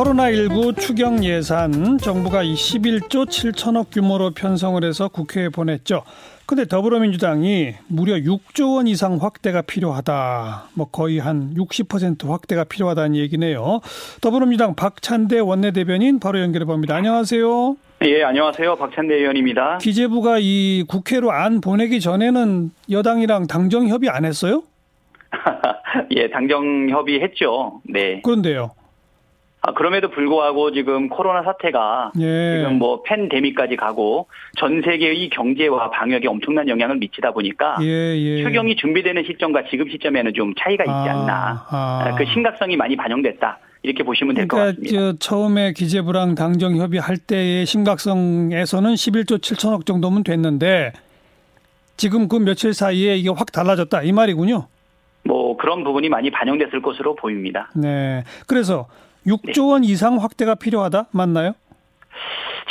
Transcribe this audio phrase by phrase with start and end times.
[0.00, 6.04] 코로나19 추경 예산 정부가 21조 7천억 규모로 편성을 해서 국회에 보냈죠.
[6.46, 10.68] 근데 더불어민주당이 무려 6조 원 이상 확대가 필요하다.
[10.72, 13.80] 뭐 거의 한 60% 확대가 필요하다는 얘기네요.
[14.22, 16.96] 더불어민주당 박찬대 원내대변인 바로 연결해 봅니다.
[16.96, 17.76] 안녕하세요.
[18.04, 18.76] 예, 안녕하세요.
[18.76, 19.78] 박찬대 의원입니다.
[19.82, 24.62] 기재부가 이 국회로 안 보내기 전에는 여당이랑 당정 협의 안 했어요?
[26.16, 27.82] 예, 당정 협의했죠.
[27.84, 28.22] 네.
[28.22, 28.79] 그런데요.
[29.62, 32.56] 아, 그럼에도 불구하고 지금 코로나 사태가 예.
[32.56, 34.26] 지금 뭐 팬데믹까지 가고
[34.56, 38.42] 전 세계의 경제와 방역에 엄청난 영향을 미치다 보니까 예, 예.
[38.42, 41.66] 추경이 준비되는 시점과 지금 시점에는 좀 차이가 있지 아, 않나.
[41.68, 42.14] 아.
[42.16, 43.58] 그 심각성이 많이 반영됐다.
[43.82, 45.12] 이렇게 보시면 될것 그러니까 같습니다.
[45.12, 50.92] 저 처음에 기재부랑 당정 협의할 때의 심각성에서는 11조 7천억 정도면 됐는데
[51.96, 54.66] 지금 그 며칠 사이에 이게 확 달라졌다 이 말이군요.
[55.24, 57.70] 뭐 그런 부분이 많이 반영됐을 것으로 보입니다.
[57.74, 58.24] 네.
[58.46, 58.86] 그래서
[59.26, 61.54] 6조 원 이상 확대가 필요하다 맞나요?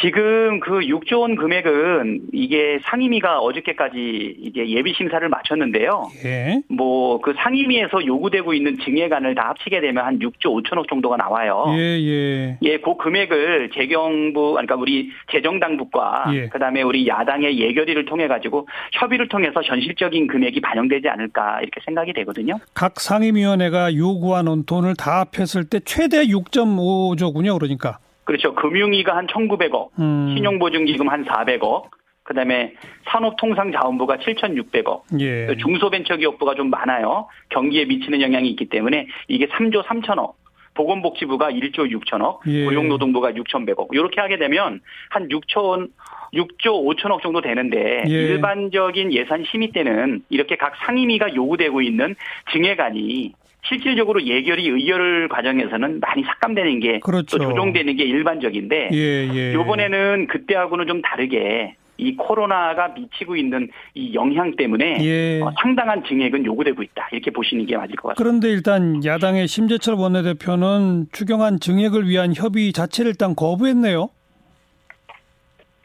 [0.00, 6.10] 지금 그 6조 원 금액은 이게 상임위가 어저께까지 이게 예비 심사를 마쳤는데요.
[6.24, 6.62] 예.
[6.68, 11.66] 뭐그 상임위에서 요구되고 있는 증액안을 다 합치게 되면 한 6조 5천억 정도가 나와요.
[11.76, 12.58] 예, 예.
[12.62, 16.48] 예, 그 금액을 재경부, 그러니까 우리 재정 당국과 예.
[16.48, 22.54] 그다음에 우리 야당의 예결위를 통해 가지고 협의를 통해서 현실적인 금액이 반영되지 않을까 이렇게 생각이 되거든요.
[22.74, 27.58] 각 상임위원회가 요구하는 돈을 다 합했을 때 최대 6.5조군요.
[27.58, 27.98] 그러니까.
[28.26, 28.54] 그렇죠.
[28.54, 30.34] 금융위가 한 1,900억, 음.
[30.36, 31.84] 신용보증기금 한 400억,
[32.24, 32.74] 그다음에
[33.06, 35.56] 산업통상자원부가 7,600억, 예.
[35.56, 37.28] 중소벤처기업부가 좀 많아요.
[37.50, 40.34] 경기에 미치는 영향이 있기 때문에 이게 3조 3천억.
[40.74, 42.64] 보건복지부가 1조 6천억, 예.
[42.66, 43.88] 고용노동부가 6,100억.
[43.92, 45.88] 이렇게 하게 되면 한 6천
[46.34, 48.10] 6조 5천억 정도 되는데 예.
[48.10, 52.14] 일반적인 예산 심의 때는 이렇게 각 상임위가 요구되고 있는
[52.52, 53.32] 증액안이
[53.68, 57.38] 실질적으로 예결위 의결 과정에서는 많이 삭감되는 게또 그렇죠.
[57.38, 59.52] 조정되는 게 일반적인데 예, 예.
[59.52, 65.40] 이번에는 그때하고는 좀 다르게 이 코로나가 미치고 있는 이 영향 때문에 예.
[65.40, 68.14] 어, 상당한 증액은 요구되고 있다 이렇게 보시는 게 맞을 것 같습니다.
[68.16, 74.10] 그런데 일단 야당의 심재철 원내대표는 추경안 증액을 위한 협의 자체를 일단 거부했네요.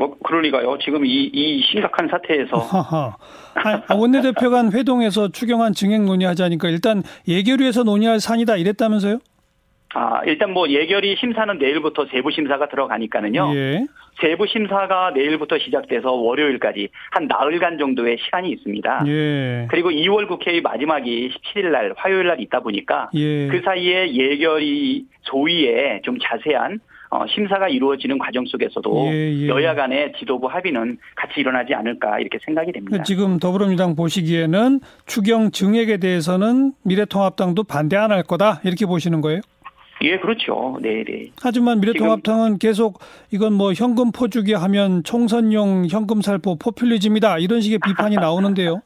[0.00, 0.78] 뭐 그럴 리가요.
[0.82, 2.56] 지금 이, 이 심각한 사태에서.
[3.54, 9.18] 아, 원내대표 간 회동에서 추경안 증액 논의하자니까 일단 예결위에서 논의할 산이다 이랬다면서요?
[9.92, 13.52] 아 일단 뭐 예결위 심사는 내일부터 세부 심사가 들어가니까는요.
[13.56, 13.86] 예.
[14.20, 19.04] 세부 심사가 내일부터 시작돼서 월요일까지 한 나흘간 정도의 시간이 있습니다.
[19.06, 19.66] 예.
[19.68, 23.48] 그리고 2월 국회의 마지막이 17일 날 화요일 날 있다 보니까 예.
[23.48, 26.78] 그 사이에 예결위 소위에 좀 자세한
[27.10, 29.48] 어, 심사가 이루어지는 과정 속에서도 예, 예.
[29.48, 32.96] 여야 간의 지도부 합의는 같이 일어나지 않을까 이렇게 생각이 됩니다.
[32.96, 39.40] 그 지금 더불어민주당 보시기에는 추경 증액에 대해서는 미래통합당도 반대 안 할 거다 이렇게 보시는 거예요?
[40.02, 40.78] 예, 그렇죠.
[40.80, 41.26] 네, 네.
[41.42, 42.98] 하지만 미래통합당은 계속
[43.32, 48.82] 이건 뭐 현금 포주기 하면 총선용 현금 살포 포퓰리즘이다 이런 식의 비판이 나오는데요.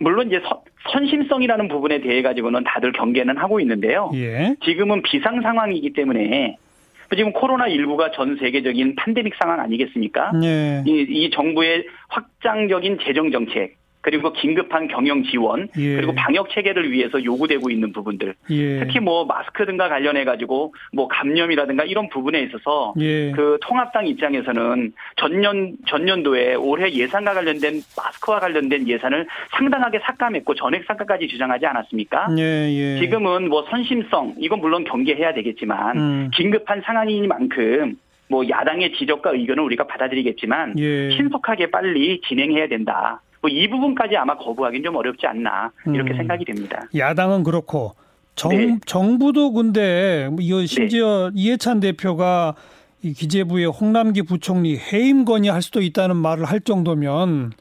[0.00, 0.58] 물론 이제 선,
[0.92, 4.10] 선심성이라는 부분에 대해 가지고는 다들 경계는 하고 있는데요.
[4.14, 4.56] 예.
[4.64, 6.56] 지금은 비상 상황이기 때문에
[7.16, 10.32] 지금 코로나 19가 전 세계적인 팬데믹 상황 아니겠습니까?
[10.42, 10.82] 예.
[10.86, 15.96] 이, 이 정부의 확장적인 재정 정책 그리고 긴급한 경영 지원 예.
[15.96, 18.78] 그리고 방역 체계를 위해서 요구되고 있는 부분들 예.
[18.80, 23.32] 특히 뭐 마스크 등과 관련해 가지고 뭐 감염이라든가 이런 부분에 있어서 예.
[23.32, 29.26] 그 통합당 입장에서는 전년 전년도에 올해 예산과 관련된 마스크와 관련된 예산을
[29.56, 32.28] 상당하게 삭감했고 전액 삭감까지 주장하지 않았습니까?
[32.36, 32.98] 예, 예.
[33.00, 36.30] 지금은 뭐 선심성 이건 물론 경계해야 되겠지만 음.
[36.34, 37.96] 긴급한 상황이니만큼
[38.28, 41.10] 뭐 야당의 지적과 의견을 우리가 받아들이겠지만 예.
[41.16, 43.22] 신속하게 빨리 진행해야 된다.
[43.44, 46.16] 뭐 이 부분까지 아마 거부하기는 좀 어렵지 않나 이렇게 음.
[46.16, 46.82] 생각이 됩니다.
[46.96, 47.92] 야당은 그렇고
[48.34, 48.78] 정, 네.
[48.86, 52.54] 정부도 근데 뭐 이거 심지어 이해찬 대표가
[53.02, 57.52] 이 기재부의 홍남기 부총리 해임 건의할 수도 있다는 말을 할 정도면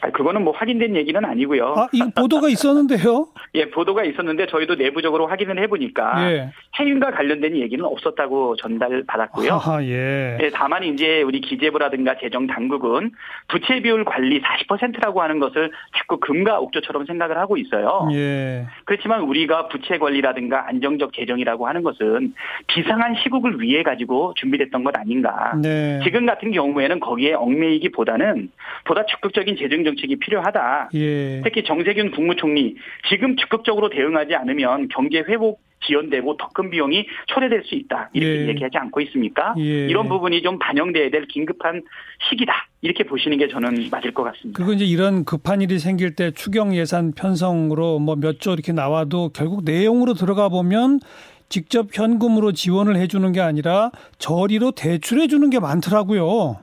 [0.00, 1.74] 아, 그거는 뭐 확인된 얘기는 아니고요.
[1.76, 3.28] 아, 이 보도가 있었는데요.
[3.54, 6.52] 예, 보도가 있었는데 저희도 내부적으로 확인을 해보니까 예.
[6.78, 9.52] 해임과 관련된 얘기는 없었다고 전달받았고요.
[9.52, 10.38] 하하, 예.
[10.40, 13.12] 예, 다만 이제 우리 기재부라든가 재정 당국은
[13.48, 18.08] 부채 비율 관리 40%라고 하는 것을 자꾸 금과 옥조처럼 생각을 하고 있어요.
[18.12, 18.66] 예.
[18.84, 22.34] 그렇지만 우리가 부채 관리라든가 안정적 재정이라고 하는 것은
[22.66, 25.54] 비상한 시국을 위해 가지고 준비됐던 것 아닌가.
[25.62, 26.00] 네.
[26.02, 28.50] 지금 같은 경우에는 거기에 얽매이기보다는
[28.84, 30.90] 보다 적극적인 재정 정책이 필요하다.
[30.94, 31.40] 예.
[31.44, 32.76] 특히 정세균 국무총리
[33.08, 38.10] 지금 적극적으로 대응하지 않으면 경제 회복 지연되고 더 큰 비용이 초래될 수 있다.
[38.12, 38.48] 이렇게 예.
[38.48, 39.54] 얘기하지 않고 있습니까?
[39.58, 39.86] 예.
[39.88, 41.82] 이런 부분이 좀 반영돼야 될 긴급한
[42.30, 42.52] 시기다.
[42.80, 44.56] 이렇게 보시는 게 저는 맞을 것 같습니다.
[44.56, 49.30] 그거 이제 이런 급한 일이 생길 때 추경 예산 편성으로 뭐 몇 조 이렇게 나와도
[49.34, 51.00] 결국 내용으로 들어가 보면
[51.48, 56.56] 직접 현금으로 지원을 해주는 게 아니라 저리로 대출해 주는 게 많더라고요.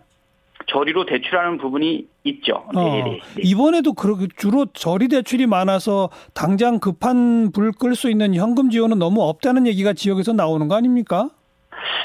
[0.72, 2.64] 저리로 대출하는 부분이 있죠.
[2.74, 3.42] 어, 네, 네, 네.
[3.44, 9.22] 이번에도 그렇게 주로 저리 대출이 많아서 당장 급한 불 끌 수 있는 현금 지원은 너무
[9.24, 11.30] 없다는 얘기가 지역에서 나오는 거 아닙니까?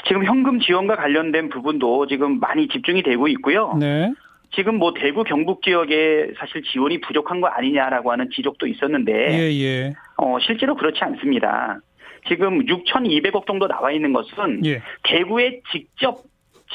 [0.07, 3.73] 지금 현금 지원과 관련된 부분도 지금 많이 집중이 되고 있고요.
[3.79, 4.11] 네.
[4.55, 9.93] 지금 뭐 대구 경북 지역에 사실 지원이 부족한 거 아니냐라고 하는 지적도 있었는데 예, 예.
[10.17, 11.79] 어, 실제로 그렇지 않습니다.
[12.27, 14.81] 지금 6,200억 정도 나와 있는 것은 예.
[15.03, 16.17] 대구에 직접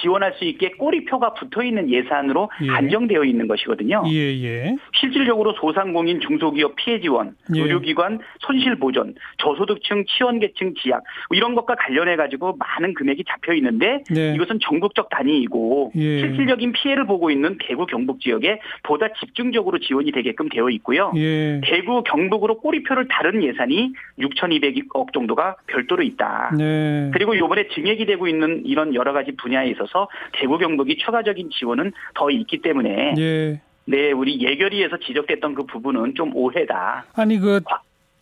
[0.00, 2.68] 지원할 수 있게 꼬리표가 붙어 있는 예산으로 예.
[2.68, 4.04] 한정되어 있는 것이거든요.
[4.08, 4.76] 예, 예.
[4.94, 7.60] 실질적으로 소상공인 중소기업 피해 지원, 예.
[7.60, 14.02] 의료기관 손실 보전, 저소득층 치원계층 지약 뭐 이런 것과 관련해 가지고 많은 금액이 잡혀 있는데
[14.10, 14.34] 네.
[14.34, 16.20] 이것은 전국적 단위이고 예.
[16.20, 21.12] 실질적인 피해를 보고 있는 대구 경북 지역에 보다 집중적으로 지원이 되게끔 되어 있고요.
[21.16, 21.60] 예.
[21.64, 26.54] 대구 경북으로 꼬리표를 다른 예산이 6,200억 정도가 별도로 있다.
[26.56, 27.10] 네.
[27.12, 32.31] 그리고 이번에 증액이 되고 있는 이런 여러 가지 분야에 있어서 대구 경북이 추가적인 지원은 더
[32.31, 33.61] 있기 때문에 예.
[33.84, 37.05] 네 우리 예결위에서 지적됐던 그 부분은 좀 오해다.
[37.14, 37.61] 아니 그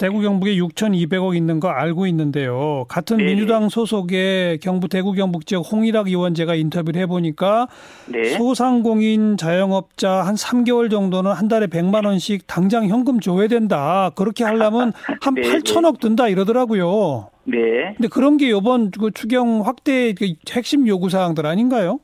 [0.01, 2.87] 대구 경북에 6,200억 있는 거 알고 있는데요.
[2.89, 3.29] 같은 네네.
[3.29, 7.69] 민주당 소속의 경북 대구 경북 지역 홍일학 의원 제가 인터뷰를 해보니까
[8.07, 8.31] 네.
[8.31, 14.11] 소상공인 자영업자 한 3개월 정도는 한 달에 100만 원씩 당장 현금 줘야 된다.
[14.17, 17.29] 그렇게 하려면 한 네, 8천억 든다 이러더라고요.
[17.45, 17.93] 네.
[17.99, 22.01] 근데 그런 게 이번 그 추경 확대 그 핵심 요구 사항들 아닌가요?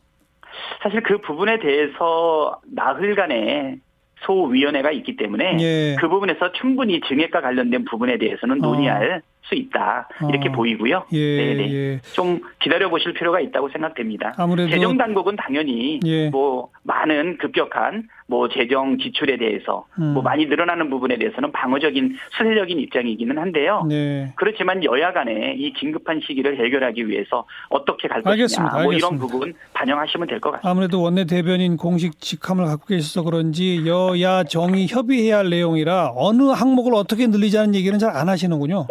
[0.83, 3.79] 사실 그 부분에 대해서 나흘간의
[4.23, 5.97] 소위원회가 있기 때문에 예.
[5.99, 8.69] 그 부분에서 충분히 증액과 관련된 부분에 대해서는 어.
[8.69, 10.53] 논의할 수 있다 이렇게 어.
[10.53, 11.05] 보이고요.
[11.13, 11.73] 예, 네네.
[11.73, 12.01] 예.
[12.15, 14.35] 좀 기다려 보실 필요가 있다고 생각됩니다.
[14.37, 16.31] 아무래도 재정 당국은 당연히 예.
[16.31, 20.15] 뭐 많은 급격한 뭐 재정 지출에 대해서 음.
[20.15, 23.85] 뭐 많이 늘어나는 부분에 대해서는 방어적인 수혜적인 입장이기는 한데요.
[23.89, 24.33] 네.
[24.35, 28.73] 그렇지만 여야 간에 이 긴급한 시기를 해결하기 위해서 어떻게 갈 알겠습니다.
[28.73, 29.27] 것이냐 뭐 이런 알겠습니다.
[29.39, 30.69] 부분 반영하시면 될 것 같습니다.
[30.69, 36.95] 아무래도 원내 대변인 공식 직함을 갖고 계셔서 그런지 여야 정의 협의해야 할 내용이라 어느 항목을
[36.95, 38.87] 어떻게 늘리자는 얘기는 잘 안 하시는군요.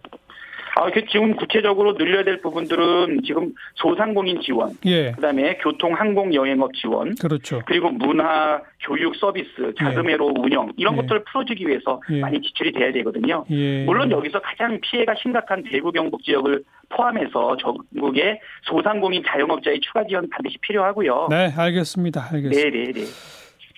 [0.78, 5.12] 아, 그 지금 구체적으로 늘려야 될 부분들은 지금 소상공인 지원, 예.
[5.14, 7.62] 그다음에 교통, 항공, 여행업 지원, 그렇죠.
[7.66, 10.98] 그리고 문화, 교육 서비스, 자금회로 운영 이런 예.
[11.02, 12.20] 것들을 풀어주기 위해서 예.
[12.20, 13.46] 많이 지출이 돼야 되거든요.
[13.52, 13.86] 예.
[13.86, 20.58] 물론 여기서 가장 피해가 심각한 대구 경북 지역을 포함해서 전국의 소상공인 자영업자의 추가 지원 반드시
[20.60, 21.28] 필요하고요.
[21.30, 22.28] 네, 알겠습니다.
[22.34, 22.70] 알겠습니다.
[22.70, 23.02] 네, 네, 네.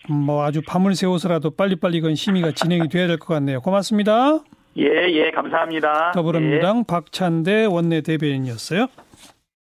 [0.09, 3.61] 음, 뭐 아주 밤을 새워서라도 빨리빨리 이건 심의가 진행이 돼야 될 것 같네요.
[3.61, 4.39] 고맙습니다.
[4.77, 6.11] 예, 예, 감사합니다.
[6.11, 6.11] 네.
[6.13, 8.87] 더불어민주당 박찬대 원내 대변인이었어요.